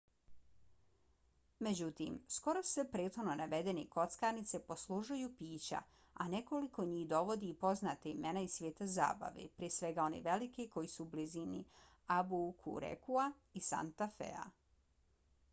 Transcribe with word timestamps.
međutim 1.67 2.15
skoro 2.35 2.61
sve 2.69 2.85
prethodno 2.95 3.35
navedene 3.41 3.83
kockarnice 3.95 4.61
poslužuju 4.69 5.27
pića 5.43 5.81
a 6.13 6.27
nekoliko 6.35 6.87
njih 6.95 7.05
dovodi 7.13 7.51
i 7.51 7.59
poznata 7.65 8.09
imena 8.15 8.43
iz 8.47 8.55
svijeta 8.57 8.89
zabave 8.97 9.47
prije 9.57 9.75
svega 9.79 10.03
one 10.09 10.23
velike 10.31 10.67
koji 10.77 10.93
su 10.97 11.03
u 11.05 11.09
blizini 11.15 11.63
albuquerquea 12.19 13.31
i 13.63 13.67
santa 13.71 14.09
fea 14.17 14.43